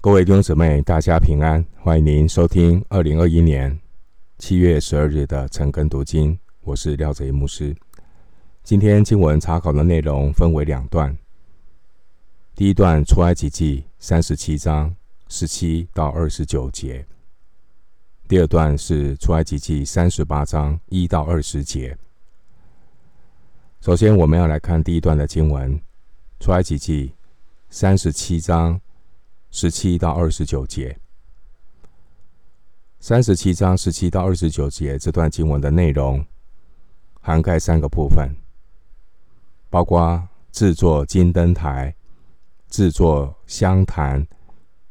[0.00, 1.64] 各位弟兄姊妹，大家平安！
[1.82, 3.76] 欢迎您收听二零二一年
[4.38, 7.74] 七月十二日的晨更读经，我是廖泽一牧师。
[8.62, 11.18] 今天经文查考的内容分为两段，
[12.54, 14.94] 第一段出埃及记三十七章
[15.26, 17.04] 十七到二十九节，
[18.28, 21.98] 第二段是出埃及记三十八章一到二十节。
[23.80, 25.80] 首先，我们要来看第一段的经文，
[26.38, 27.14] 出埃及记
[27.68, 28.80] 三十七章。
[29.50, 30.98] 十七到二十九节，
[33.00, 36.24] 三十七章十七到二十九节这段经文的内容
[37.20, 38.36] 涵盖三个部分，
[39.70, 41.94] 包括制作金灯台、
[42.68, 44.26] 制作香坛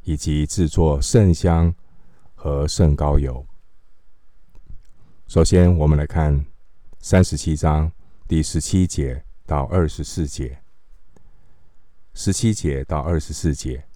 [0.04, 1.74] 以及制作圣香
[2.34, 3.46] 和圣膏油。
[5.28, 6.46] 首先，我们来看
[7.00, 7.92] 三十七章
[8.28, 10.60] 第十七节到二十四节，
[12.14, 13.87] 十七节到二十四节。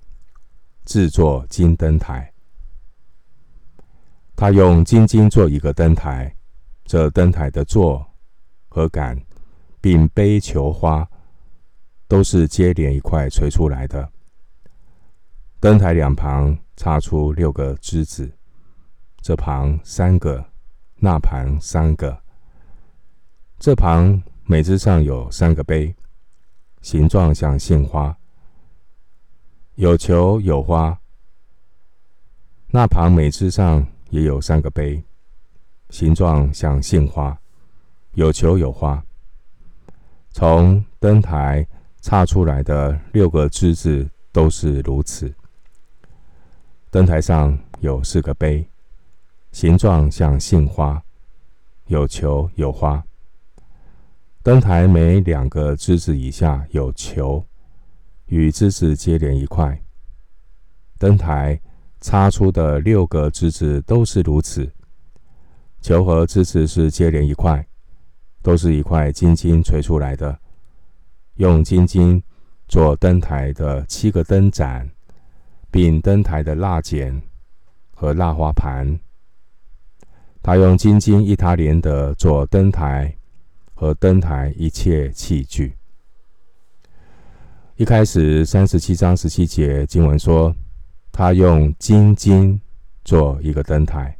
[0.85, 2.33] 制作金灯台，
[4.35, 6.35] 他用金金做一个灯台，
[6.85, 8.05] 这灯台的座
[8.67, 9.19] 和杆，
[9.79, 11.07] 并杯球花，
[12.07, 14.09] 都是接连一块锤出来的。
[15.59, 18.31] 灯台两旁插出六个枝子，
[19.21, 20.43] 这旁三个，
[20.95, 22.19] 那旁三个。
[23.59, 25.95] 这旁每枝上有三个杯，
[26.81, 28.17] 形状像杏花。
[29.75, 30.99] 有球有花，
[32.67, 35.01] 那旁每枝上也有三个杯，
[35.89, 37.39] 形状像杏花，
[38.13, 39.01] 有球有花。
[40.31, 41.65] 从灯台
[42.01, 45.33] 插出来的六个枝子都是如此。
[46.89, 48.67] 灯台上有四个杯，
[49.53, 51.01] 形状像杏花，
[51.87, 53.01] 有球有花。
[54.43, 57.45] 灯台每两个枝子以下有球。
[58.31, 59.77] 与枝子接连一块，
[60.97, 61.59] 灯台
[61.99, 64.71] 插出的六个枝子都是如此。
[65.81, 67.67] 球和枝子是接连一块，
[68.41, 70.39] 都是一块金金锤出来的。
[71.35, 72.23] 用金金
[72.69, 74.89] 做灯台的七个灯盏，
[75.69, 77.21] 并灯台的蜡剪
[77.93, 78.97] 和蜡花盘。
[80.41, 83.13] 他用金金一他连得做灯台
[83.73, 85.75] 和灯台一切器具。
[87.81, 90.55] 一开始三十七章十七节经文说，
[91.11, 92.61] 他用金金
[93.03, 94.15] 做一个灯台。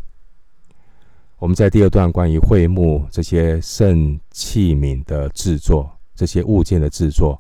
[1.38, 7.40] 我们在第二段关于会幕这些圣器皿的制作，这些物件的制作，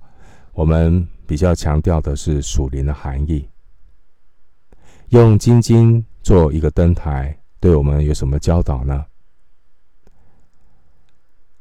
[0.53, 3.49] 我们比较强调的是属灵的含义。
[5.09, 9.03] 用金金做一个灯台，对我们有什么教导呢？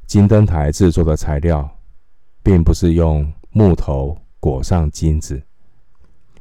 [0.06, 1.66] 金灯台制作的材料，
[2.42, 4.19] 并不是用木头。
[4.40, 5.40] 裹上金子，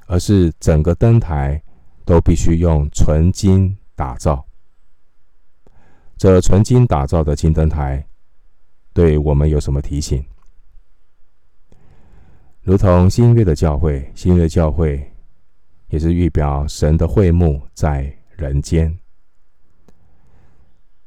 [0.08, 1.62] 而是整个灯台
[2.06, 4.44] 都必须用纯金打造。
[6.18, 8.08] 这纯金打造的金灯台，
[8.94, 10.26] 对我们有什么提醒？
[12.62, 15.14] 如同新约的教会，新约教会
[15.90, 18.98] 也是预表神的会幕在人间。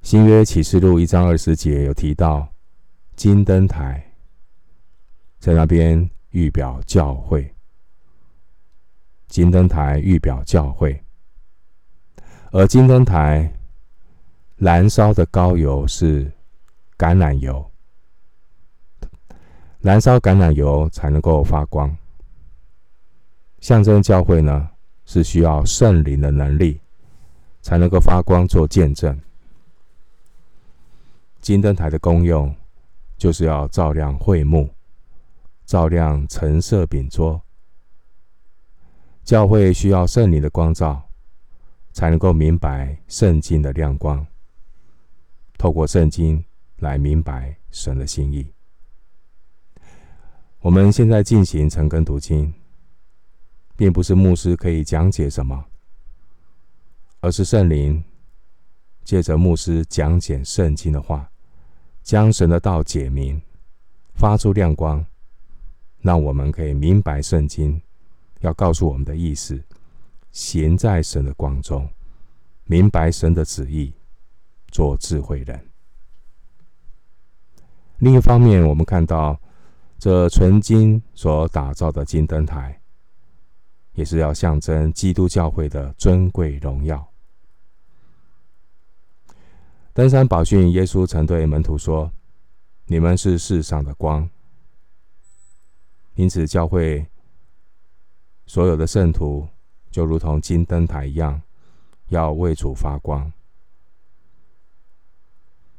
[0.03, 2.49] 新约启示录一章二十节有提到
[3.17, 4.13] 金灯台，
[5.39, 6.11] 在那边。
[6.33, 7.55] 预表教会，
[9.29, 11.03] 金灯台预表教会，
[12.51, 13.53] 而金灯台
[14.57, 16.31] 燃烧的膏油是
[16.99, 17.71] 橄榄油，
[19.81, 21.97] 燃烧橄榄油才能够发光。
[23.61, 24.71] 象征教会呢，
[25.05, 26.81] 是需要圣灵的能力
[27.61, 29.21] 才能够发光做见证。
[31.41, 32.55] 金灯台的功用
[33.19, 34.69] 就是要照亮会幕。
[35.73, 37.41] 照亮橙色饼桌，
[39.25, 41.03] 教会需要圣灵的光照，
[41.95, 44.27] 才能够明白圣经的亮光。
[45.57, 46.45] 透过圣经
[46.81, 48.53] 来明白神的心意。
[50.61, 52.53] 我们现在进行晨更读经，
[53.75, 55.65] 并不是牧师可以讲解什么，
[57.21, 58.05] 而是圣灵
[59.05, 61.33] 借着牧师讲解圣经的话，
[62.03, 63.41] 将神的道解明，
[64.13, 65.03] 发出亮光。
[66.03, 67.81] 让我们可以明白圣经
[68.41, 69.63] 要告诉我们的意思，
[70.33, 71.89] 行在神的光中，
[72.65, 73.93] 明白神的旨意，
[74.69, 75.65] 做智慧人。
[77.99, 79.41] 另一方面，我们看到
[79.97, 82.81] 这纯金所打造的金灯台，
[83.95, 87.09] 也是要象征基督教会的尊贵荣耀。
[89.93, 92.11] 登山宝训，耶稣曾对门徒说
[92.87, 94.29] ：“你们是世上的光。”
[96.15, 97.07] 因此，教会
[98.47, 99.49] 所有的圣徒
[99.91, 101.41] 就如同金灯台一样，
[102.09, 103.33] 要为主发光。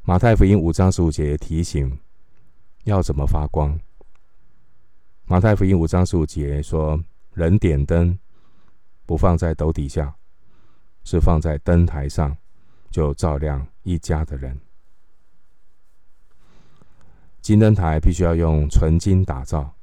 [0.01, 1.99] 马太福音五章十五节提醒
[2.83, 3.79] 要怎么发光。
[5.25, 7.01] 马太福音五章十五节说
[7.33, 8.19] ：“人点灯，
[9.05, 10.13] 不放在斗底下，
[11.05, 12.35] 是放在灯台上，
[12.91, 14.59] 就照亮一家的人。”
[17.39, 19.73] 金灯台必须要用纯金打造，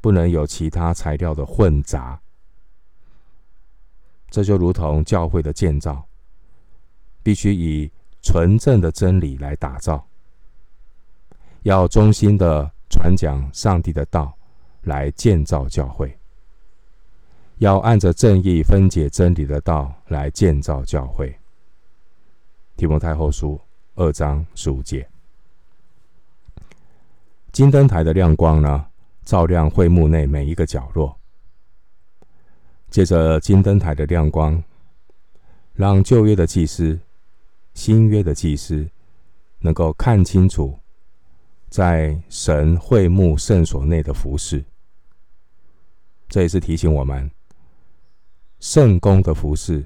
[0.00, 2.20] 不能有其他材料的混杂。
[4.30, 6.06] 这就如同教会的建造，
[7.22, 7.90] 必须以
[8.22, 10.06] 纯正的真理来打造，
[11.62, 14.34] 要忠心的传讲上帝的道。
[14.82, 16.16] 来建造教会，
[17.58, 21.36] 要按着正义分解真理的道来建造教会。
[22.76, 23.60] 提摩太后书
[23.96, 25.06] 二章十五节，
[27.52, 28.86] 金灯台的亮光呢，
[29.28, 31.14] 照亮会幕内每一个角落。
[32.88, 34.64] 借着金灯台的亮光，
[35.74, 36.98] 让旧约的祭司、
[37.74, 38.88] 新约的祭司
[39.58, 40.78] 能够看清楚
[41.68, 44.64] 在神会幕圣所内的服事。
[46.30, 47.30] 这也是提醒我们，
[48.60, 49.84] 圣工的服事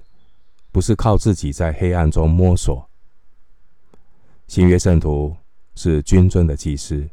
[0.70, 2.88] 不是靠自己在黑暗中摸索。
[4.46, 5.36] 新约圣徒
[5.74, 7.08] 是君尊的祭司，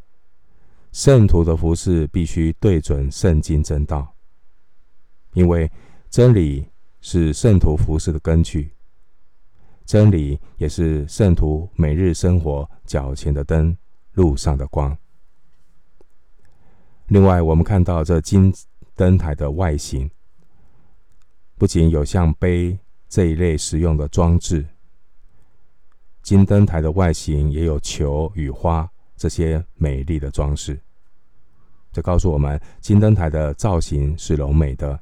[0.91, 4.15] 圣徒的服饰必须对准圣经真道，
[5.33, 5.71] 因为
[6.09, 6.65] 真理
[7.01, 8.71] 是圣徒服饰的根据，
[9.85, 13.77] 真理也是圣徒每日生活脚前的灯，
[14.13, 14.97] 路上的光。
[17.07, 18.53] 另外，我们看到这金。
[18.95, 20.11] 灯台的外形
[21.55, 22.77] 不仅有像杯
[23.07, 24.67] 这一类实用的装置，
[26.21, 30.79] 金灯台的外形也有球与花这些美丽的装饰。
[31.91, 34.97] 这告诉我们，金灯台的造型是柔美的。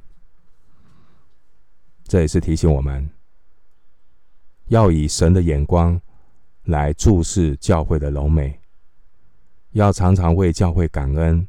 [2.05, 3.07] 这也是提醒我们，
[4.69, 6.01] 要以神的眼光
[6.63, 8.59] 来注视教会的柔美，
[9.73, 11.47] 要常常为教会感恩，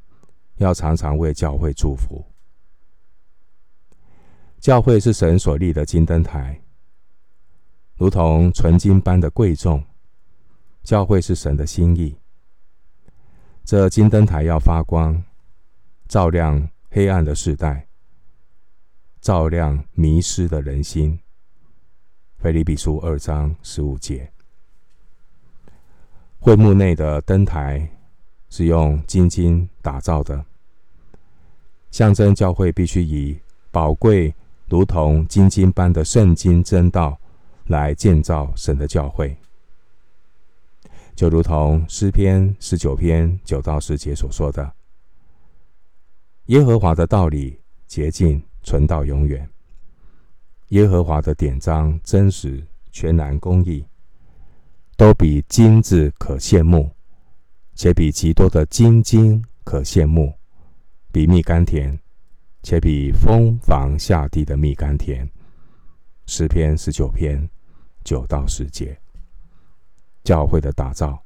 [0.56, 2.23] 要常常为教会祝福。
[4.61, 6.61] 教会是神所立的金灯台，
[7.97, 9.82] 如同纯金般的贵重。
[10.82, 12.17] 教会是神的心意。
[13.69, 15.23] 这金灯台要发光，
[16.09, 17.87] 照亮黑暗的世代，
[19.20, 21.20] 照亮迷失的人心。
[22.38, 24.32] 腓立比书二章十五节。
[26.38, 27.87] 会幕内的灯台
[28.49, 30.43] 是用金金打造的，
[31.91, 33.38] 象征教会必须以
[33.71, 34.35] 宝贵。
[34.71, 37.21] 如同金金般的圣经真道
[37.67, 39.37] 来建造神的教会，
[41.19, 44.73] 就如同诗篇十九篇九到十节所说的
[46.47, 49.44] ：“耶和华的道理洁净，存到永远；
[50.69, 53.85] 耶和华的典章真实，全然公义，
[54.97, 56.88] 都比金子可羡慕，
[57.75, 60.32] 且比极多的金金可羡慕，
[61.11, 61.99] 比蜜甘甜。”
[62.62, 65.29] 且比蜂房下地的蜜甘甜。
[66.26, 67.50] 诗篇十九篇
[68.05, 68.97] 九到十节。
[70.25, 71.19] 教会的打造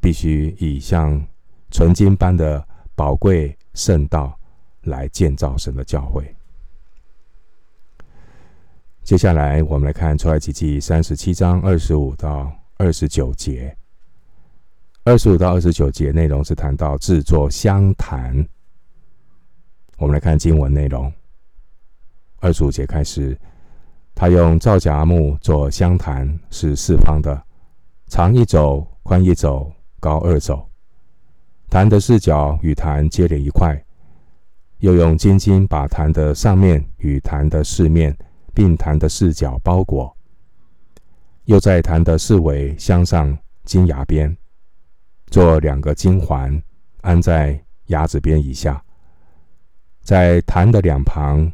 [0.00, 1.24] 必须以像
[1.70, 4.38] 纯金般的宝贵圣道
[4.82, 6.34] 来建造神的教会。
[9.02, 13.76] 接下来，我们来看出埃及记三十七章二十五到二十九节。
[15.04, 18.46] 二十五到二十九节内容是谈到制作香坛。
[19.98, 21.12] 我们来看经文内容。
[22.40, 23.38] 二十五节开始，
[24.14, 27.42] 他用皂荚木做香坛，是四方的，
[28.14, 29.68] 长一肘，宽一肘，
[29.98, 30.64] 高二肘。
[31.68, 33.84] 坛的四角与坛接连一块，
[34.78, 38.16] 又用金金把坛的上面与坛的四面，
[38.54, 40.16] 并坛的四角包裹。
[41.46, 44.36] 又在坛的四围镶上金牙边，
[45.26, 46.62] 做两个金环，
[47.00, 48.80] 安在牙子边以下。
[50.02, 51.50] 在坛的两旁，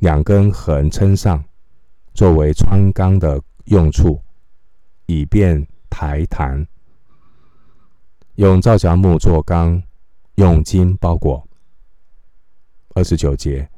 [0.00, 1.42] 两根横撑上，
[2.12, 4.20] 作为穿钢的用处，
[5.08, 6.64] 以便抬坛。
[8.36, 9.82] 用皂荚木做缸，
[10.36, 11.44] 用金包裹。
[12.94, 13.68] 二十九节，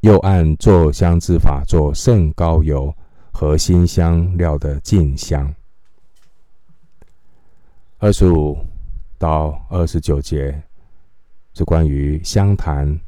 [0.00, 2.92] 又按做香之法做圣膏油
[3.30, 5.54] 和馨香料的净香。
[7.98, 8.58] 二十五
[9.16, 10.60] 到二十九节。
[11.54, 12.98] 是关于香坛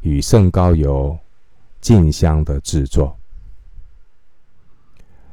[0.00, 1.18] 与圣膏油
[1.80, 3.17] 净香的制作。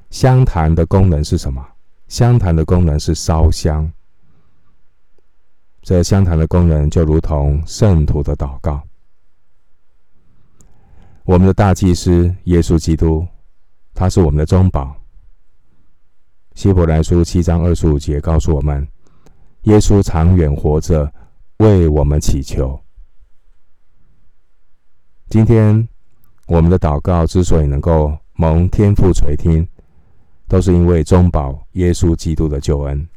[0.09, 1.65] 香坛的功能是什么？
[2.07, 3.91] 香坛的功能是烧香。
[5.81, 8.81] 这香坛的功能就如同圣徒的祷告。
[11.23, 13.27] 我们的大祭司耶稣基督，
[13.93, 14.95] 他是我们的中保。
[16.53, 18.87] 希伯来书七章二十五节告诉我们，
[19.63, 21.11] 耶稣长远活着，
[21.57, 22.79] 为我们祈求。
[25.27, 25.87] 今天
[26.47, 29.67] 我们的祷告之所以能够蒙天父垂听，
[30.47, 33.07] 都是因为中保耶稣基督的救恩。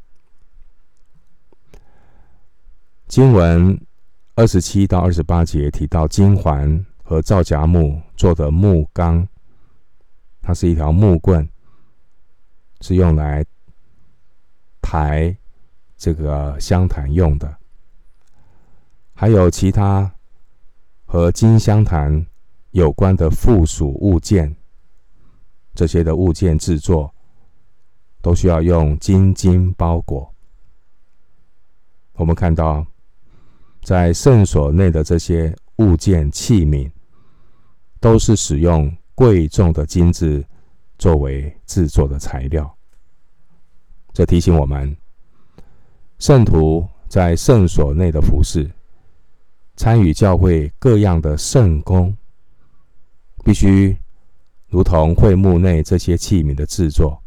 [3.06, 3.78] 经文
[4.34, 9.26] 二十七到二十八节提到金环和皂荚木做的木缸，
[10.42, 11.48] 它是一条木棍，
[12.80, 13.44] 是用来
[14.80, 15.36] 抬
[15.96, 17.56] 这个香坛用的。
[19.14, 20.14] 还有其他
[21.04, 22.24] 和金香坛
[22.70, 24.54] 有关的附属物件，
[25.74, 27.12] 这些的物件制作
[28.20, 30.32] 都需要用金金包裹。
[32.14, 32.86] 我们看到。
[33.80, 36.90] 在圣所内的这些物件器皿，
[38.00, 40.44] 都是使用贵重的金子
[40.98, 42.70] 作为制作的材料。
[44.12, 44.94] 这提醒我们，
[46.18, 48.70] 圣徒在圣所内的服饰，
[49.76, 52.14] 参与教会各样的圣工，
[53.42, 53.96] 必须
[54.66, 57.22] 如同会幕内这些器皿的制作，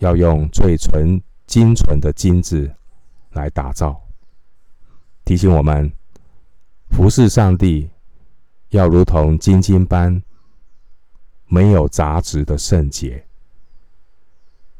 [0.00, 2.70] 要用最纯、精纯的金子
[3.30, 3.98] 来打造。
[5.24, 5.90] 提醒我们，
[6.90, 7.88] 服侍上帝
[8.70, 10.22] 要如同金金般
[11.46, 13.24] 没有杂质的圣洁。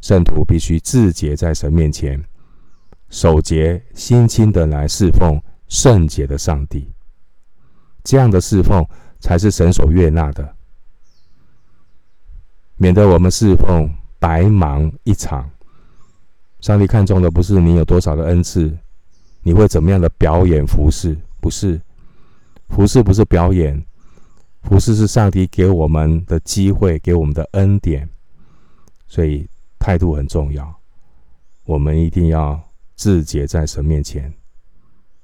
[0.00, 2.24] 圣徒必须自洁在神面前，
[3.10, 6.90] 守节心清的来侍奉圣洁的上帝。
[8.02, 8.84] 这样的侍奉
[9.20, 10.56] 才是神所悦纳的，
[12.76, 15.50] 免得我们侍奉白忙一场。
[16.60, 18.72] 上帝看重的不是你有多少的恩赐。
[19.42, 21.16] 你会怎么样的表演服侍？
[21.40, 21.80] 不是
[22.68, 23.82] 服侍，不是表演，
[24.62, 28.06] 服侍是上帝给我们的机会，给我们的恩典，
[29.06, 29.48] 所以
[29.78, 30.72] 态度很重要。
[31.64, 32.60] 我们一定要
[32.96, 34.30] 自洁在神面前。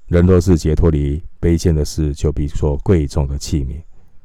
[0.07, 3.83] 人若是洁脱离卑贱的事，就比作贵重的器皿，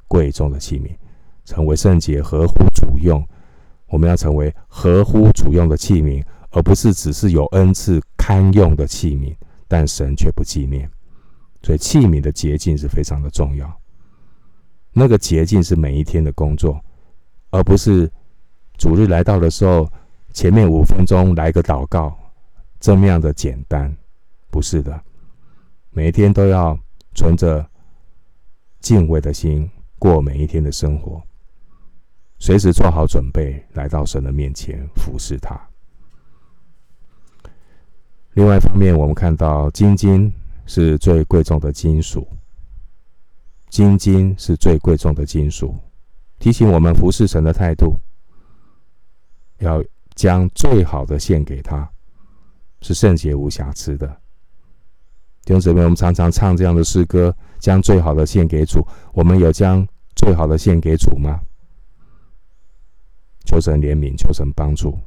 [0.07, 0.95] 贵重的器皿，
[1.43, 3.21] 成为圣洁，合乎主用。
[3.91, 9.35] 我们要成为合乎主用的器皿，而不是只是有恩赐堪用的器皿。
[9.67, 10.91] 但神却不纪念，
[11.63, 13.73] 所以器皿的洁净是非常的重要。
[14.91, 16.77] 那个洁净是每一天的工作，
[17.51, 18.11] 而不是
[18.77, 19.89] 主日来到的时候，
[20.33, 22.13] 前面五分钟来个祷告，
[22.81, 23.95] 这么样的简单。
[24.49, 25.01] 不是的，
[25.91, 26.77] 每一天都要
[27.15, 27.65] 存着
[28.81, 31.23] 敬畏的心过每一天的生活，
[32.41, 35.55] 随时做好准备来到神的面前服侍他。
[38.33, 40.33] 另外一方面，我们看到金金
[40.65, 42.27] 是最贵重的金属，
[43.69, 45.75] 金金是最贵重的金属，
[46.39, 47.95] 提醒我们服侍神的态度，
[49.59, 49.79] 要
[50.15, 51.87] 将最好的献给他，
[52.81, 54.07] 是圣洁无瑕疵的。
[55.45, 58.83] 弟兄姊妹，我们常常唱这样的诗歌，将最好的献给主。
[59.13, 61.39] 我们有将最好的献给主吗？
[63.45, 64.97] 求神怜悯，求神帮助，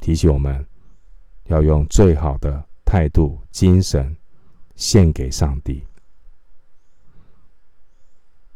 [0.00, 0.64] 提醒我们。
[1.48, 4.16] 要用最好的态度、精神
[4.74, 5.80] 献给上帝。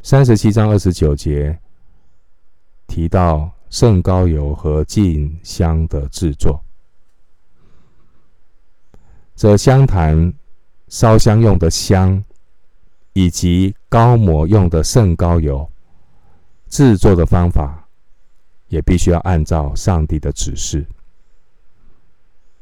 [0.03, 1.57] 三十七章二十九节
[2.89, 6.61] 提到圣膏油和净香的制作。
[9.37, 10.35] 这香坛
[10.89, 12.21] 烧香用的香，
[13.13, 15.71] 以及高抹用的圣膏油，
[16.69, 17.80] 制作的方法
[18.71, 20.87] 也必须要按照上帝的指示。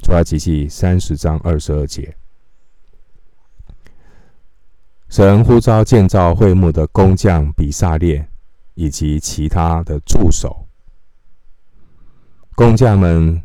[0.03, 2.17] 出埃及记三十章二十二节，
[5.09, 8.29] 神呼召建造会幕的工匠比撒列
[8.75, 10.67] 以及其他的助手。
[12.55, 13.43] 工匠们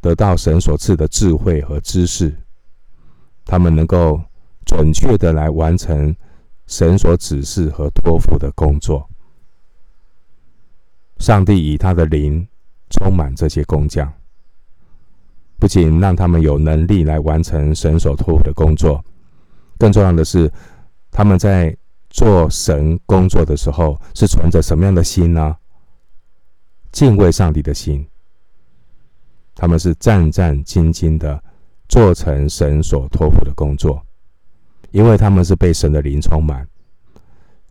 [0.00, 2.34] 得到神所赐的智慧和知识，
[3.44, 4.20] 他们能够
[4.66, 6.14] 准确的来完成
[6.66, 9.08] 神所指示和托付的工作。
[11.18, 12.46] 上帝以他的灵
[12.90, 14.12] 充满这些工匠。
[15.58, 19.02] 不仅让他们有能力来完成神所托付的工作，
[19.78, 20.50] 更重要的是，
[21.10, 21.74] 他们在
[22.10, 25.56] 做神工作的时候是存着什么样的心呢？
[26.92, 28.06] 敬畏上帝的心。
[29.54, 31.42] 他们是战战兢兢的
[31.88, 34.04] 做成神所托付的工作，
[34.90, 36.66] 因为他们是被神的灵充满。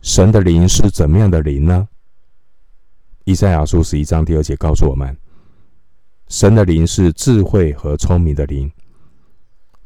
[0.00, 1.86] 神的灵是怎么样的灵呢？
[3.24, 5.16] 以赛亚书十一章第二节告诉我们。
[6.28, 8.70] 神的灵是智慧和聪明的灵，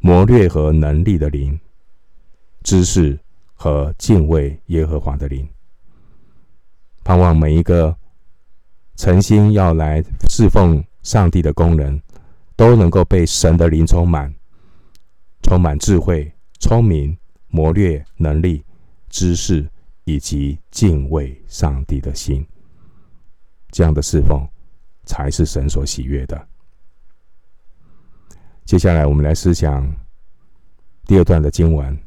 [0.00, 1.59] 谋略和能力的灵，
[2.64, 3.18] 知识
[3.54, 5.49] 和敬畏耶和华的灵。
[7.04, 7.97] 盼望每一个
[8.97, 12.00] 诚心要来侍奉上帝的工人，
[12.57, 14.35] 都能够被神的灵充满，
[15.42, 17.16] 充满智慧、聪明、
[17.47, 18.64] 谋略、能力、
[19.09, 19.68] 知识
[20.04, 22.45] 以及敬畏上帝的心。
[23.70, 24.46] 这样的侍奉
[25.04, 26.48] 才是神所喜悦的。
[28.64, 29.90] 接下来，我们来思想
[31.06, 31.98] 第二段的经文。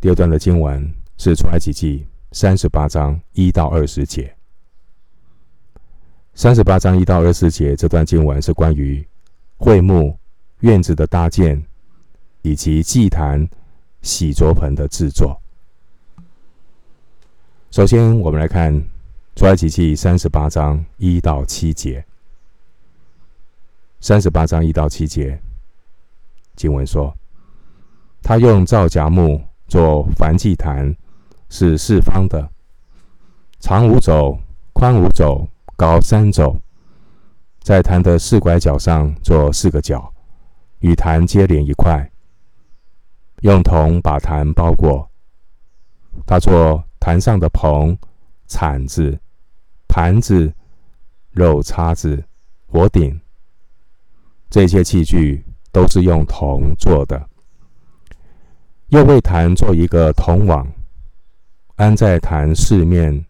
[0.00, 4.34] 第二段的经文是出埃及记三十八章一到二十节。
[6.34, 9.06] 三十八章一到二十节这段经文是关于
[9.56, 10.18] 会幕
[10.60, 11.64] 院子的搭建，
[12.42, 13.48] 以及祭坛
[14.02, 15.40] 洗濯盆的制作。
[17.70, 18.86] 首先，我们来看
[19.36, 22.02] 出埃及记三十八章一到七节。
[24.00, 25.38] 三十八章一到七节
[26.54, 27.14] 经文说
[28.24, 30.94] ：“他用皂荚木。”做燔祭坛
[31.50, 32.48] 是四方的，
[33.58, 34.38] 长五肘，
[34.72, 36.56] 宽五肘，高三肘。
[37.58, 40.14] 在坛的四拐角上做四个角，
[40.78, 42.08] 与坛接连一块，
[43.40, 45.10] 用铜把坛包裹。
[46.24, 47.98] 他做坛上的棚、
[48.46, 49.18] 铲子、
[49.96, 50.52] 盘子、
[51.30, 52.22] 肉叉子、
[52.66, 53.18] 火鼎，
[54.50, 57.26] 这些器具都是用铜做的。
[58.88, 60.70] 又为坛做一个铜网，
[61.76, 63.24] 安在坛四面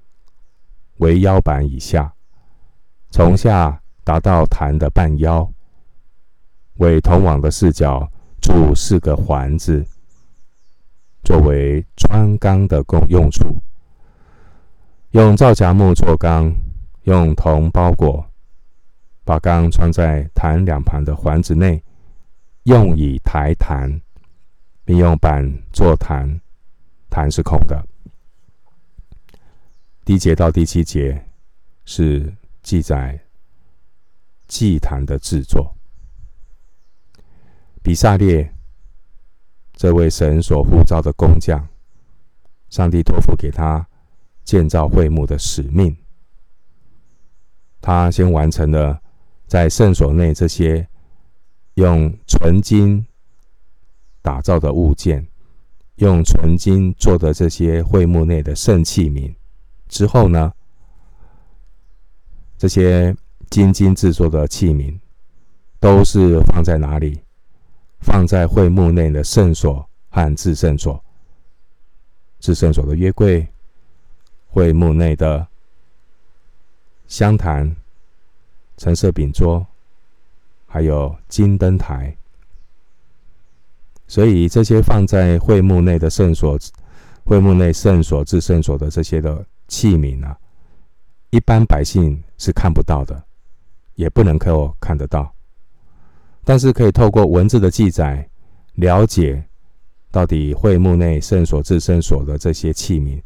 [0.97, 2.13] 为腰板以下，
[3.13, 5.49] 从下达到坛的半腰。
[6.79, 8.11] 为铜网的四角
[8.43, 9.87] 铸四个环子，
[11.23, 13.57] 作为穿缸的功用处。
[15.17, 16.55] 用皂荚木做缸，
[17.05, 18.23] 用铜包裹，
[19.25, 21.83] 把缸穿在坛两旁的环子内，
[22.65, 23.99] 用以抬坛。
[24.85, 25.43] 并用板
[25.73, 26.41] 做坛，
[27.11, 27.85] 坛是空的。
[30.05, 31.27] 第一节到第七节
[31.85, 32.33] 是
[32.63, 33.19] 记载
[34.47, 35.75] 祭坛的制作。
[37.83, 38.55] 比撒列
[39.73, 41.67] 这位神所呼召的工匠，
[42.69, 43.85] 上帝托付给他
[44.47, 45.95] 建造会幕的使命。
[47.83, 48.99] 他先完成了
[49.47, 50.89] 在圣所内这些
[51.75, 53.07] 用纯金。
[54.23, 55.25] 打造的物件，
[55.99, 59.33] 用纯金做的这些会幕内的圣器皿
[59.87, 60.53] 之后呢，
[62.59, 63.15] 这些
[63.51, 64.99] 金金制作的器皿
[65.79, 67.21] 都是放在哪里？
[68.01, 71.01] 放在会幕内的圣所和至圣所。
[72.41, 73.49] 至圣所的约柜，
[74.57, 75.47] 会幕内的
[77.07, 77.77] 香坛、
[78.79, 79.67] 陈设饼桌，
[80.67, 82.17] 还有金灯台。
[84.09, 86.59] 所以这些放在会幕内的圣所、
[87.23, 90.35] 会幕内圣所至圣所的这些的器皿啊，
[91.29, 93.23] 一般百姓是看不到的，
[93.97, 95.31] 也不能够看得到。
[96.45, 98.27] 但是可以透过文字的记载，
[98.77, 99.45] 了解
[100.11, 103.23] 到底会幕内圣所至圣所的这些器皿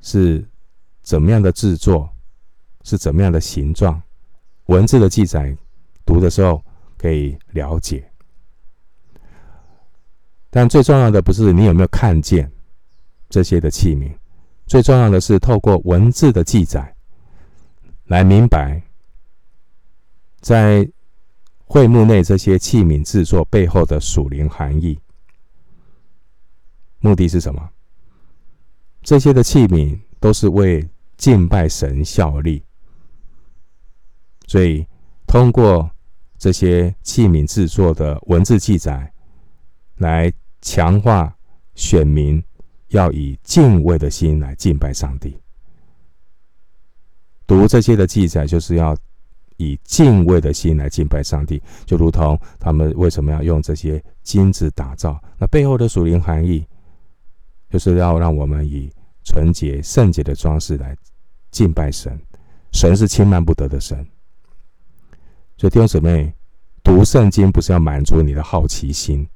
[0.00, 0.42] 是
[1.04, 2.10] 怎么样的制作，
[2.82, 4.02] 是怎么样的形状。
[4.66, 5.56] 文字的记载
[6.06, 6.60] 读的时候
[6.96, 8.10] 可以了解。
[10.48, 12.50] 但最重要的不是你有没有看见
[13.28, 14.10] 这些的器皿，
[14.66, 16.96] 最重要的是透过文字的记载
[18.06, 18.82] 来明白，
[20.40, 20.88] 在
[21.66, 24.98] 会幕内这些器皿制作背后的属灵含义。
[27.00, 27.68] 目的是什么？
[29.02, 32.62] 这些的器皿都是为敬拜神效力，
[34.46, 34.86] 所以
[35.26, 35.90] 通过
[36.38, 39.12] 这些器皿制作的文字记载
[39.96, 40.32] 来。
[40.66, 41.36] 强化
[41.74, 42.42] 选民
[42.88, 45.38] 要以敬畏的心来敬拜上帝。
[47.46, 48.96] 读这些的记载，就是要
[49.58, 51.62] 以敬畏的心来敬拜上帝。
[51.84, 55.22] 就如同他们为什么要用这些金子打造？
[55.36, 56.66] 那背后的属灵含义，
[57.68, 58.90] 就是要让我们以
[59.24, 60.96] 纯洁、圣洁的装饰来
[61.50, 62.18] 敬拜神。
[62.72, 64.06] 神是轻慢不得的神。
[65.56, 66.34] 所以弟兄姊妹，
[66.82, 69.26] 读圣经不是要满足你的好奇心。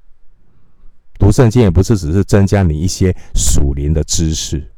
[1.19, 4.71] 读圣经也不是只是增加你一些属灵的知识，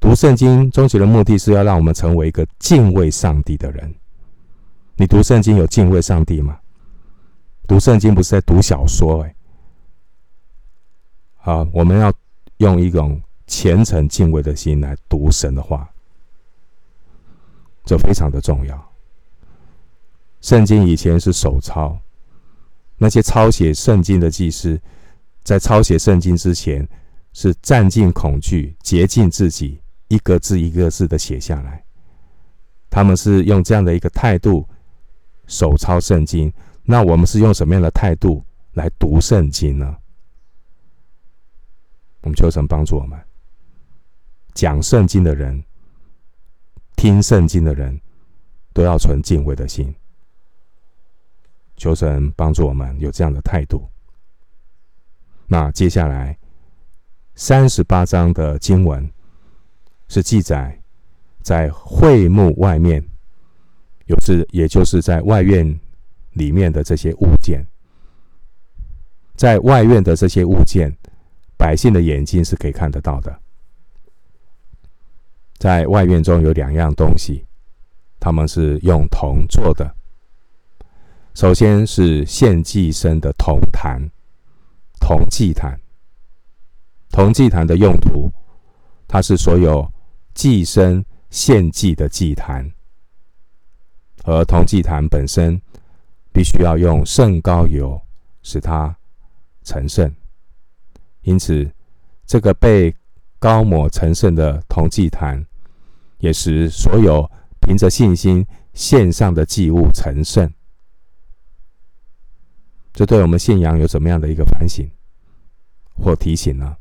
[0.00, 3.94] 读圣经终极的目的是要让我们成为一个敬畏上帝的人。
[4.96, 6.58] 你读圣经有敬畏上帝吗？
[7.66, 9.34] 读圣经不是在读小说哎。
[11.36, 12.12] 好，我们要
[12.58, 15.88] 用一种虔诚敬畏的心来读神的话，
[17.84, 18.92] 这非常的重要。
[20.40, 21.98] 圣经以前是手抄，
[22.96, 24.80] 那些抄写圣经的祭司。
[25.42, 26.86] 在抄写圣经之前，
[27.32, 31.82] 是战尽恐惧，洁净自己，一个字一个字的写下来。
[32.90, 34.68] 他们是用这样的一个态度
[35.46, 36.52] 手抄圣经。
[36.84, 39.96] 那我们是用什么样的态度来读圣经呢？
[42.20, 43.18] 我们求神帮助我们，
[44.58, 45.62] 讲圣经的人、
[46.96, 47.96] 听圣经的人，
[48.72, 49.94] 都要存敬畏的心。
[51.76, 53.88] 求神帮助我们有这样的态度。
[55.46, 56.36] 那接下来
[57.36, 59.08] 三十八章的经文
[60.08, 60.76] 是记载
[61.40, 63.00] 在会幕外面，
[64.06, 65.78] 有是也就是在外院
[66.32, 67.64] 里面的这些物件，
[69.36, 70.92] 在外院的这些物件，
[71.56, 73.40] 百姓的眼睛是可以看得到的。
[75.58, 77.44] 在外院中有两样东西，
[78.20, 79.92] 他们是用铜做的。
[81.34, 84.00] 首先是献祭牲的铜坛，
[85.00, 85.78] 铜祭坛。
[87.10, 88.30] 铜祭坛的用途，
[89.08, 89.90] 它是所有
[90.34, 92.70] 祭牲献祭的祭坛，
[94.24, 95.60] 而铜祭坛本身
[96.32, 98.00] 必须要用圣膏油
[98.42, 98.94] 使它
[99.64, 100.14] 成圣，
[101.22, 101.68] 因此
[102.26, 102.94] 这个被
[103.38, 105.46] 高抹成圣的铜祭坛，
[106.18, 110.52] 也使所有凭着信心献上的祭物成圣。
[112.92, 114.90] 这对我们信仰有什么样的一个反省
[115.94, 116.76] 或提醒呢？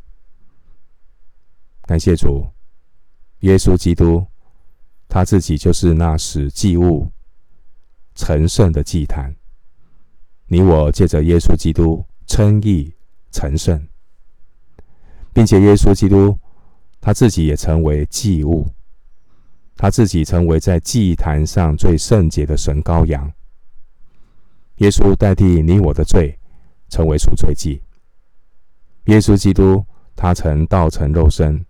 [1.84, 2.48] 感谢主，
[3.42, 4.26] 耶稣基督
[5.08, 7.12] 他自己就是那使祭物
[8.16, 9.36] 成圣的祭坛。
[10.48, 12.94] 你我借着耶稣基督称义
[13.32, 13.88] 成圣，
[15.34, 16.38] 并且耶稣基督
[17.08, 18.68] 他自己也成为祭物，
[19.78, 23.32] 他自己成为在祭坛上最圣洁的神羔羊。
[24.80, 26.38] 耶稣代替你我的罪，
[26.90, 27.82] 成为赎罪祭。
[29.06, 29.86] 耶稣基督，
[30.18, 31.66] 他曾道成肉身，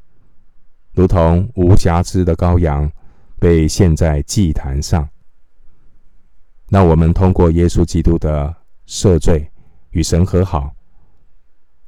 [0.94, 2.92] 如同无瑕疵的羔羊，
[3.38, 5.08] 被献在祭坛上。
[6.68, 8.56] 那我们通过耶稣基督的
[8.88, 9.48] 赦罪，
[9.92, 10.74] 与神和好。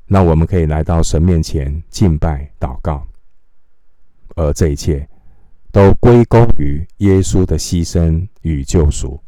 [0.05, 3.03] 那我们可以来到神面前敬拜祷告，
[4.39, 5.05] 而这一切
[5.69, 9.21] 都归功于耶稣的牺牲与救赎。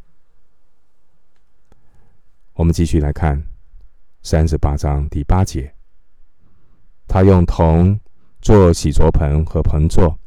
[2.54, 3.46] 我们继续来看
[4.22, 5.74] 三十八章第八节，
[7.06, 8.00] 他用铜
[8.40, 10.18] 做洗濯盆和盆座，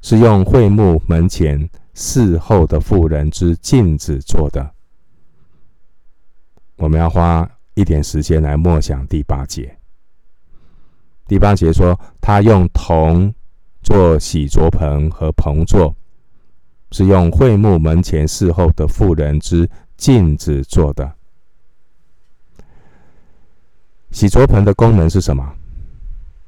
[0.00, 4.72] 是用会幕门前伺候的妇人之镜子做的。
[6.76, 9.76] 我们要花一点时间来默想第八节。
[11.26, 13.34] 第八节说，他用铜
[13.82, 15.94] 做洗濯盆和盆座，
[16.90, 21.12] 是用会幕门前伺候的妇人之镜子做的。
[24.10, 25.54] 洗濯盆的功能是什么？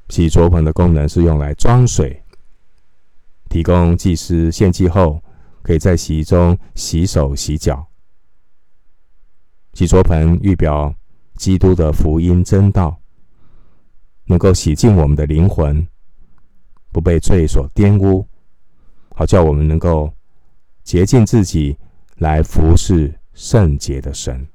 [0.09, 2.23] 洗濯盆的功能是用来装水，
[3.49, 5.21] 提供祭司献祭后
[5.63, 7.87] 可以在洗中洗手洗脚。
[9.73, 10.93] 洗濯盆预表
[11.35, 12.97] 基督的福音真道，
[14.25, 15.85] 能够洗净我们的灵魂，
[16.95, 18.25] 不被罪所玷污，
[19.13, 20.09] 好叫我们能够
[20.81, 21.77] 洁净自己，
[22.19, 24.47] 来服侍圣洁的神。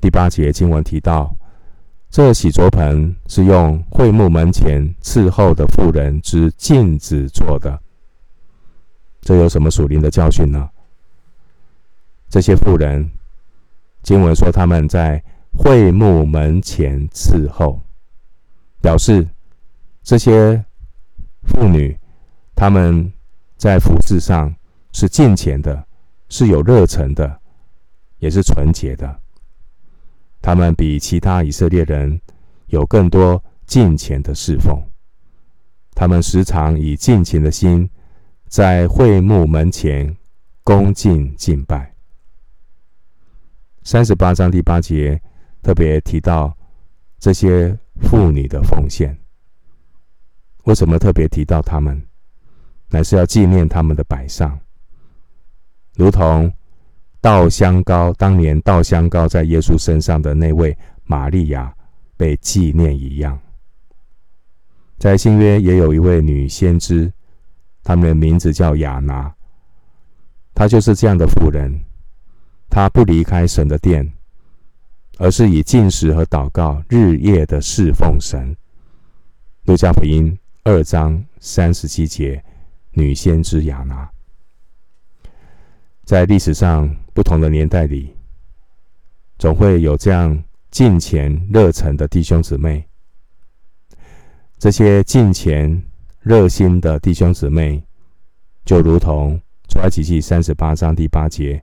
[0.00, 1.32] 第八节经文提到，
[2.10, 7.80] 这洗濯盆是用会幕门前伺候的妇人之镜子做的。
[9.20, 10.68] 这有什么属灵的教训呢？
[12.28, 13.08] 这些妇人，
[14.02, 17.80] 经文说他们在会幕门前伺候，
[18.80, 19.28] 表示
[20.02, 20.64] 这些
[21.42, 21.96] 妇女，
[22.54, 23.12] 她们
[23.56, 24.54] 在服饰上
[24.92, 25.86] 是敬虔的，
[26.28, 27.40] 是有热忱的，
[28.18, 29.20] 也是纯洁的。
[30.42, 32.18] 他们比其他以色列人
[32.68, 34.82] 有更多敬虔的侍奉，
[35.94, 37.88] 他们时常以敬虔的心
[38.48, 40.16] 在会幕门前
[40.64, 41.94] 恭敬敬拜。
[43.82, 45.20] 三十八章第八节
[45.62, 46.56] 特别提到
[47.18, 49.19] 这些妇女的奉献。
[50.64, 52.00] 为什么特别提到他们？
[52.88, 54.58] 乃是要纪念他们的摆上，
[55.94, 56.52] 如同
[57.20, 61.72] 倒香膏当年倒香膏在耶稣身上的那位玛利亚
[62.16, 63.38] 被纪念一样。
[64.98, 67.12] 在新约也有一位女先知，
[67.84, 69.32] 她们的名字叫亚拿，
[70.52, 71.72] 她就是这样的妇人。
[72.68, 74.12] 她不离开神的殿，
[75.18, 78.56] 而是以禁食和祷告日夜的侍奉神。
[79.64, 80.36] 路加福音
[80.70, 82.40] 二章三十七节，
[82.92, 84.08] 女先知雅拿。
[86.04, 88.14] 在历史上不同的年代里，
[89.36, 92.86] 总会有这样敬虔热忱的弟兄姊妹。
[94.58, 95.82] 这些敬虔
[96.20, 97.82] 热心的弟兄姊妹，
[98.64, 101.60] 就如同出埃及记三十八章第八节，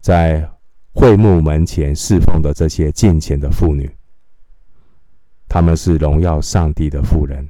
[0.00, 0.50] 在
[0.92, 3.88] 会幕门前侍奉的这些敬虔的妇女，
[5.48, 7.48] 他们是荣耀上帝的妇人。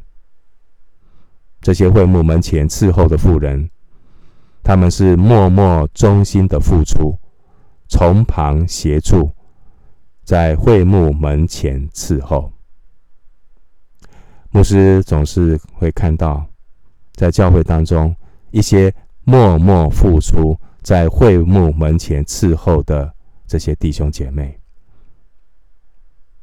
[1.63, 3.71] 这些会幕门前伺候的妇人，
[4.63, 7.17] 他们是默默忠心的付出，
[7.89, 9.31] 从旁协助，
[10.25, 12.53] 在会幕门前伺候。
[14.51, 16.45] 牧师总是会看到，
[17.15, 18.15] 在教会当中
[18.51, 23.15] 一些默默付出，在会幕门前伺候的
[23.47, 24.59] 这些弟兄姐妹，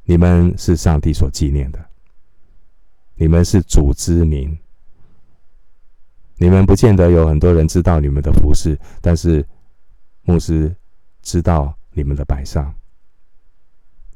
[0.06, 1.86] 你们是上帝所纪念的，
[3.16, 4.58] 你们是主之民，
[6.40, 9.46] 你们不见得有很多人知道你们的服事，但是
[10.24, 10.76] 牧师
[11.22, 12.74] 知道你们的摆上，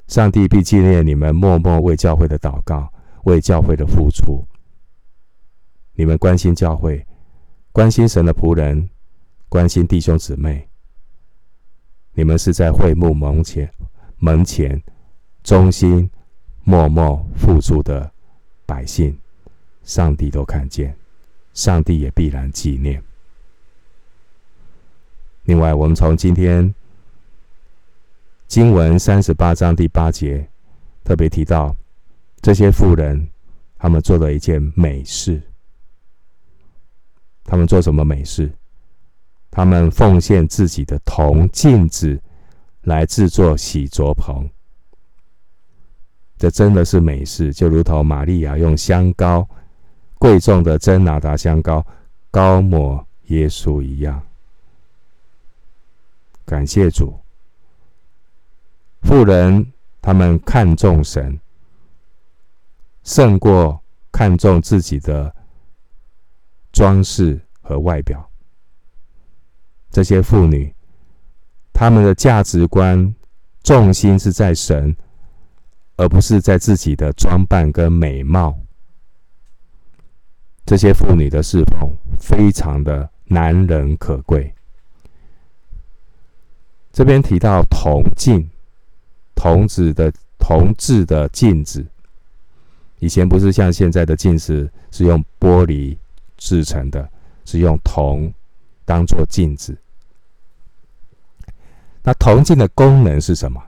[0.07, 2.91] 上帝必纪念你们默默为教会的祷告。
[3.23, 4.45] 为教会的付出，
[5.93, 7.07] 你们关心教会，
[7.71, 8.89] 关心神的仆人，
[9.47, 10.67] 关心弟兄姊妹。
[12.11, 13.73] 你们是在会幕门前
[14.17, 14.83] 门前
[15.41, 16.11] 忠心
[16.65, 18.11] 默默付出的
[18.65, 19.17] 百姓，
[19.83, 20.93] 上帝都看见，
[21.53, 23.01] 上帝也必然纪念。
[25.43, 26.73] 另外，我们从今天
[28.47, 30.47] 经文三十八章第八节
[31.03, 31.75] 特别提到。
[32.41, 33.25] 这些妇人，
[33.77, 35.41] 他们做了一件美事。
[37.45, 38.51] 他们做什么美事？
[39.49, 42.21] 他们奉献自己的铜镜子
[42.81, 44.49] 来制作洗濯棚。
[46.37, 49.47] 这真的是美事，就如同玛利亚用香膏，
[50.23, 51.85] 贵重的真哪哒香膏
[52.31, 54.25] 高抹耶稣一样。
[56.45, 57.19] 感谢主，
[59.01, 61.37] 妇人他们看重神。
[63.03, 63.83] 胜过
[64.13, 65.35] 看重自己的
[66.71, 68.25] 装饰和外表。
[69.91, 70.73] 这些妇女，
[71.73, 73.13] 她们的价值观
[73.61, 74.95] 重心是在神，
[75.97, 78.57] 而不是在自己的装扮跟美貌。
[80.65, 84.53] 这些妇女的侍奉非常的难能可贵。
[86.91, 88.49] 这边提到铜镜，
[89.35, 91.85] 铜子的铜制的镜子。
[92.99, 95.97] 以前不是像现在的镜子是用玻璃
[96.37, 97.09] 制成的，
[97.43, 98.31] 是用铜
[98.85, 99.77] 当做镜子。
[102.03, 103.61] 那铜镜的功能是什么？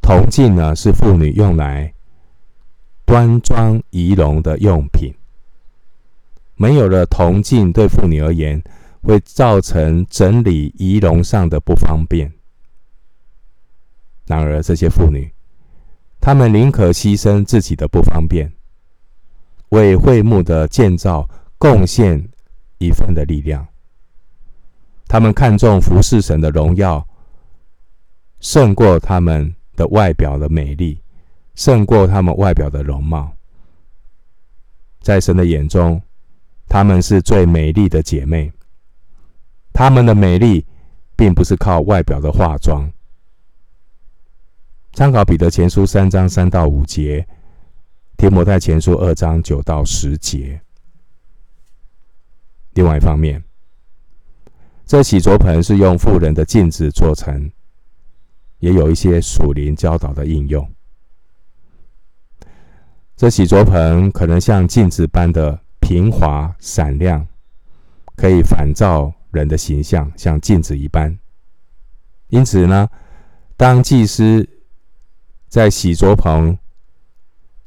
[0.00, 1.92] 铜镜呢，是妇女用来
[3.04, 5.12] 端庄仪容的用品。
[6.56, 8.62] 没有了铜镜，对妇女而言
[9.02, 12.32] 会造成整理仪容上的不方便。
[14.26, 15.30] 然而，这些妇女。
[16.20, 18.52] 她们宁可牺牲自己的不方便，
[19.68, 22.28] 为会幕的建造贡献
[22.78, 23.64] 一份的力量。
[25.06, 27.06] 他们看重服侍神的荣耀，
[28.40, 30.98] 胜过他们的外表的美丽，
[31.54, 33.32] 胜过他们外表的容貌。
[35.00, 36.02] 在神的眼中，
[36.68, 38.52] 她们是最美丽的姐妹。
[39.72, 40.66] 她们的美丽，
[41.16, 42.90] 并不是靠外表的化妆。
[44.92, 47.26] 参考彼得前书三章三到五节，
[48.16, 50.58] 提摩太前书二章九到十节。
[52.72, 53.42] 另外一方面，
[54.86, 57.50] 这洗濯盆是用富人的镜子做成，
[58.58, 60.66] 也有一些属灵教导的应用。
[63.16, 67.24] 这洗濯盆可能像镜子般的平滑闪亮，
[68.16, 71.16] 可以反照人的形象，像镜子一般。
[72.26, 72.88] 因此呢，
[73.56, 74.48] 当祭司
[75.46, 76.58] 在洗濯棚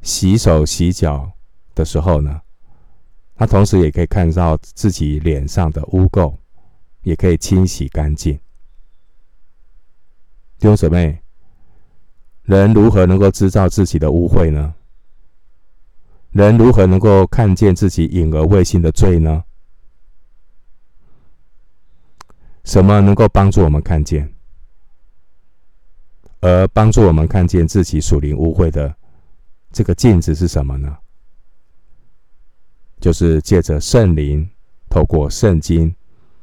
[0.02, 1.32] 洗手洗脚
[1.74, 2.42] 的时候呢，
[3.38, 6.36] 他同时也可以看到自己脸上的污垢，
[7.04, 8.34] 也可以清洗干净。
[10.58, 11.22] 弟兄姊妹，
[12.44, 14.76] 人如何能够知道自己的污秽呢？
[16.32, 19.44] 人如何能够看见自己隐而未信的罪呢？
[22.64, 24.32] 什么能够帮助我们看见？
[26.42, 28.96] 而帮助我们看见自己属灵污秽的
[29.72, 30.98] 这个镜子是什么呢？
[33.00, 34.50] 就是借着圣灵，
[34.88, 35.94] 透过圣经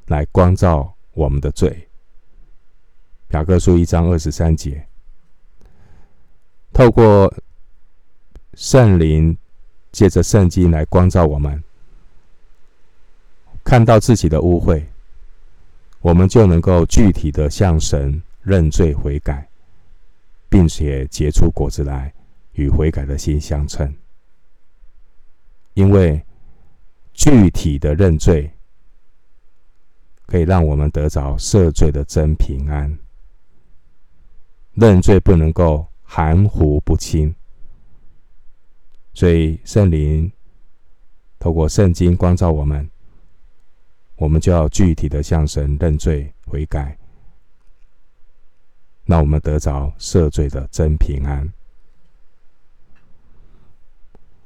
[0.07, 1.89] 来光照我们的罪。
[3.31, 4.87] 雅各书一章二十三节，
[6.73, 7.33] 透过
[8.55, 9.37] 圣灵，
[9.97, 11.65] 借着圣经来光照我们，
[13.65, 14.85] 看到自己的污秽，
[16.03, 19.49] 我们就能够具体的向神认罪悔改。
[20.49, 22.13] 并且结出果子来，
[22.53, 23.93] 与悔改的心相称。
[25.75, 26.23] 因为
[27.13, 28.51] 具体的认罪，
[30.27, 32.97] 可以让我们得着赦罪的真平安。
[34.75, 37.35] 认罪不能够含糊不清，
[39.17, 40.31] 所以圣灵
[41.39, 42.87] 透过圣经光照我们，
[44.17, 46.99] 我们就要具体的向神认罪悔改，
[49.07, 51.51] 那我们得着赦罪的真平安。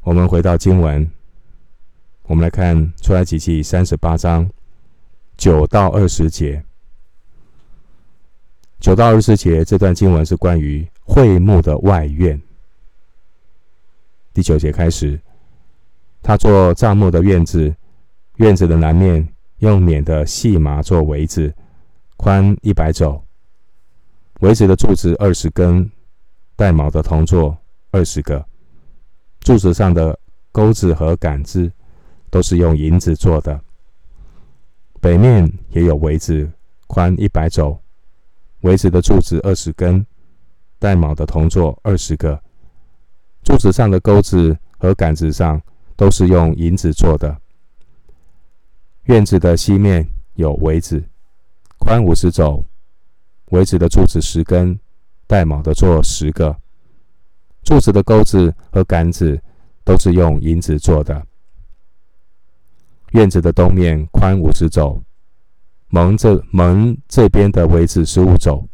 [0.02, 1.10] 我们回到经文，
[2.22, 4.48] 我们来看出埃及记三十八章
[5.36, 6.64] 九到二十节。
[8.78, 12.40] 九到二十节这段经文是关于会幕的外院。
[14.40, 15.20] 第九节开始，
[16.22, 17.76] 他做帐幕的院子，
[18.36, 21.52] 院子的南面用捻的细麻做围子，
[22.16, 23.22] 宽一百肘，
[24.40, 25.90] 围子的柱子二十根，
[26.56, 27.54] 带卯的铜座
[27.90, 28.42] 二十个，
[29.40, 30.18] 柱子上的
[30.52, 31.70] 钩子和杆子
[32.30, 33.60] 都是用银子做的。
[35.02, 36.50] 北面也有围子，
[36.86, 37.78] 宽一百肘。
[38.62, 40.06] 围子的柱子二十根，
[40.78, 42.42] 带卯的铜座二十个，
[43.42, 45.60] 柱子上的钩子和杆子上
[45.96, 47.36] 都是用银子做的。
[49.04, 51.02] 院子的西面有围子，
[51.78, 52.64] 宽五十肘，
[53.46, 54.78] 围子的柱子十根，
[55.26, 56.56] 带卯的做十个，
[57.62, 59.40] 柱子的钩子和杆子
[59.84, 61.26] 都是用银子做的。
[63.12, 65.02] 院子的东面宽五十肘。
[65.92, 68.64] 门这门这边的围子十五肘，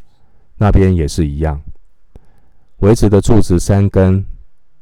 [0.55, 1.59] 那边也是一样。
[2.77, 4.23] 围子的柱子三根，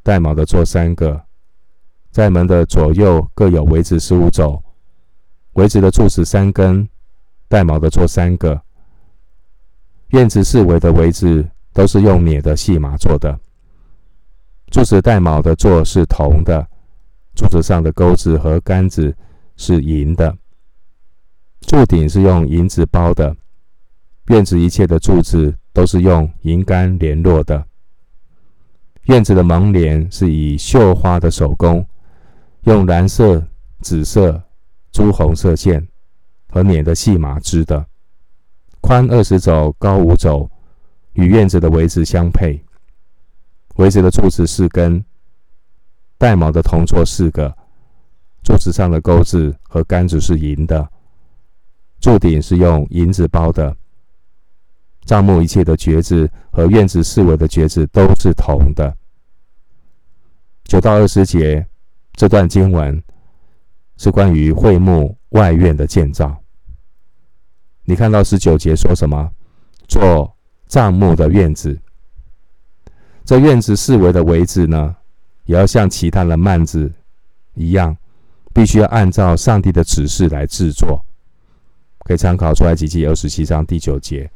[0.06, 1.20] 带卯的座三个，
[2.12, 4.62] 在门的左右各有围子十五肘。
[5.54, 6.88] 围子的柱子三根，
[7.48, 8.62] 带卯的座三个。
[10.10, 13.36] 院子四围的围子都是用捻的细麻做的。
[14.70, 16.64] 柱子带卯的座是铜的，
[17.34, 19.12] 柱子上的钩子和杆子
[19.56, 20.38] 是银的。
[21.62, 23.34] 柱顶是用银子包的，
[24.26, 27.66] 院子一切的柱子都是用银杆联络的。
[29.06, 31.86] 院子的门帘是以绣花的手工，
[32.62, 33.40] 用蓝色、
[33.80, 34.42] 紫色、
[34.90, 35.86] 朱红色线
[36.50, 37.86] 和捻的细麻织的，
[38.80, 40.50] 宽二十肘，高五肘，
[41.12, 42.60] 与院子的围子相配。
[43.76, 45.04] 围子的柱子四根，
[46.18, 47.56] 带卯的铜座四个，
[48.42, 50.88] 柱子上的钩子和杆子是银的。
[52.00, 53.76] 柱顶是用银子包的，
[55.06, 58.94] 帐目一切的橛子和院子四围的橛子都是铜的。
[60.64, 61.64] 九到二十节
[62.14, 63.00] 这段经文
[63.96, 66.36] 是关于会幕外院的建造。
[67.84, 69.30] 你看到十九节说什么？
[69.86, 71.80] 做帐目的院子，
[73.24, 74.96] 这院子四围的围子呢，
[75.44, 76.92] 也要像其他的幔子
[77.54, 77.96] 一样，
[78.52, 81.00] 必须要按照上帝的指示来制作。
[82.00, 84.28] 可以参考出来几记二十七章第九节，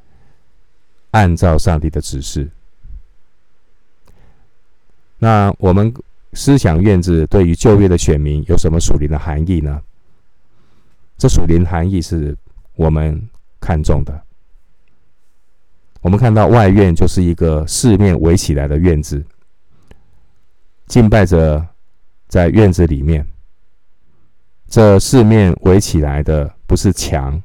[1.11, 2.51] 按照上帝的指示。
[5.19, 5.93] 那我们
[6.33, 9.83] 思想院子对于旧约的选民有什么属灵的含义呢？
[11.19, 12.37] 这属灵含义是
[12.75, 13.29] 我们
[13.61, 14.23] 看重的。
[16.01, 19.25] 我们看到外院就是一个四面围起来的院子，
[20.87, 21.67] 敬拜者
[22.29, 23.27] 在院子里面。
[24.67, 27.43] 这四面围起来的不是墙。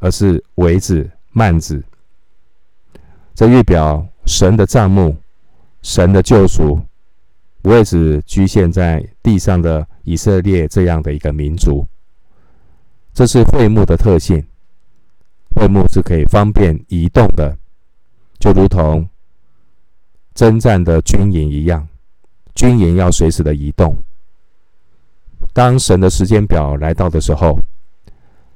[0.00, 1.82] 而是围子、幔子，
[3.38, 5.16] 这预表神的账目、
[5.82, 6.76] 神的救赎，
[7.62, 11.86] 不会只局限在地上的以色列这样的一个民族。
[13.14, 14.44] 这是会幕的特性，
[15.54, 17.56] 会幕是可以方便移动的，
[18.40, 19.08] 就如同
[20.34, 21.86] 征战的军营一样，
[22.56, 23.96] 军营要随时的移动。
[25.52, 27.56] 当神的时间表来到的时候，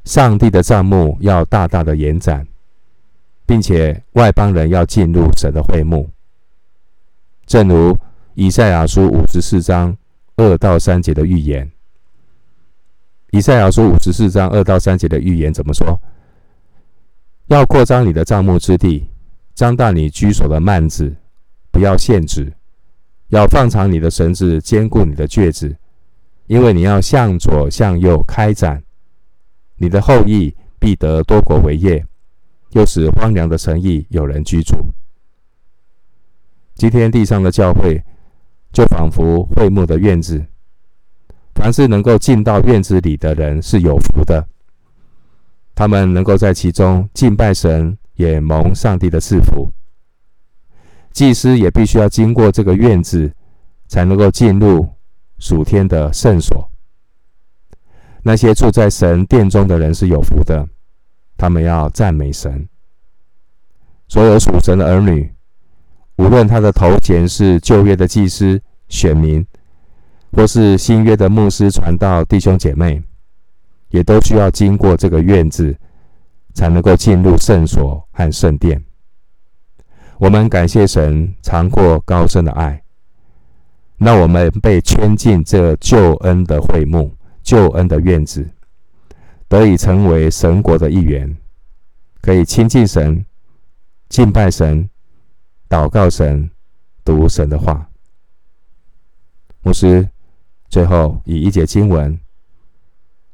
[0.02, 2.44] 上帝的账目要大大的延展，
[3.52, 6.08] 并且外邦人要进入神的会幕，
[7.44, 7.94] 正如
[8.32, 9.94] 以赛亚书五十四章
[10.36, 11.70] 二到三节的预言。
[13.30, 16.00] 以赛亚书五十四章二到三节的预言怎么说？
[17.48, 19.06] 要扩张你的帐幕之地，
[19.54, 21.14] 张大你居所的幔子，
[21.70, 22.50] 不要限制，
[23.28, 25.76] 要放长你的绳子，坚固你的橛子，
[26.46, 28.82] 因为你要向左向右开展。
[29.76, 32.02] 你的后裔必得多国为业，
[32.72, 34.76] 又使荒凉的城邑有人居住。
[36.74, 38.02] 今天地上的教会，
[38.72, 40.44] 就仿佛会幕的院子，
[41.54, 44.46] 凡是能够进到院子里的人是有福的。
[45.74, 49.70] 他们能够在其中敬拜神，也蒙上帝的赐福。
[51.12, 53.30] 祭司也必须要经过这个院子，
[53.86, 54.88] 才能够进入
[55.38, 56.70] 属天的圣所。
[58.22, 60.66] 那些住在神殿中的人是有福的，
[61.42, 62.68] 他们要赞美神。
[64.06, 65.28] 所有属神的儿女，
[66.14, 69.44] 无论他的头衔是旧约的祭司、选民，
[70.30, 73.02] 或是新约的牧师、传道弟兄姐妹，
[73.88, 75.76] 也都需要经过这个院子，
[76.54, 78.80] 才能够进入圣所和圣殿。
[80.18, 82.80] 我们感谢神长阔高深的爱，
[83.96, 87.12] 让我们被圈进这救恩的会幕、
[87.42, 88.48] 救恩的院子，
[89.52, 91.36] 得以成为神国的一员，
[92.22, 93.22] 可以亲近神、
[94.08, 94.88] 敬拜神、
[95.68, 96.50] 祷告神、
[97.04, 97.86] 读神的话。
[99.60, 100.08] 牧师
[100.70, 102.18] 最后以一节经文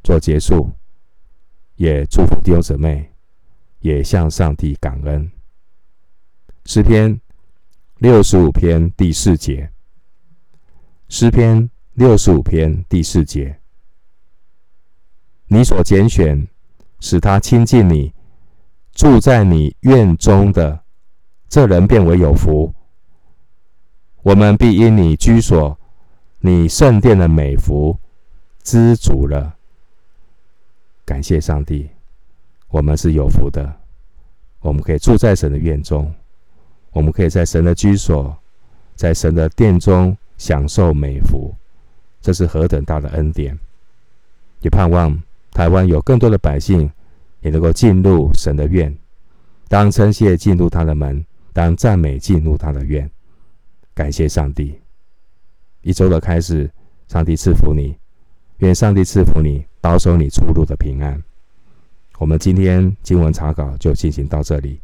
[0.03, 0.73] 做结束，
[1.77, 3.13] 也祝福弟兄姊妹，
[3.79, 5.31] 也向上帝感恩。
[6.65, 7.21] 诗篇
[7.99, 9.71] 六十五篇第四节。
[11.09, 13.61] 诗篇六十五篇第四节。
[15.51, 16.47] 你所拣选，
[17.01, 18.13] 使他亲近你，
[18.93, 20.81] 住在你院中的，
[21.49, 22.73] 这人便为有福。
[24.23, 25.79] 我们必因你居所、
[26.41, 27.99] 你圣殿的美福
[28.63, 29.57] 知足了。
[31.07, 31.89] 感谢上帝，
[32.69, 33.75] 我们是有福的，
[34.61, 36.13] 我们可以住在神的院中。
[36.91, 38.37] 我们可以在神的居所，
[38.95, 41.55] 在神的殿中享受美福，
[42.21, 43.59] 这是何等大的恩典！
[44.61, 45.17] 也盼望
[45.59, 46.89] 台湾有更多的百姓
[47.41, 48.97] 也能够进入神的院，
[49.67, 53.11] 当称谢进入他的门，当赞美进入他的院。
[53.93, 54.79] 感谢上帝！
[55.81, 56.71] 一周的开始，
[57.09, 57.97] 上帝赐福你，
[58.59, 61.21] 愿上帝赐福你，保守你出入的平安。
[62.21, 64.81] 我们今天经文查稿就进行到这里。